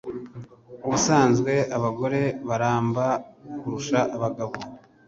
Ubusanzwe 0.85 1.53
abagore 1.77 2.21
baramba 2.47 3.05
kurusha 3.59 3.99
abagabo 4.15 4.53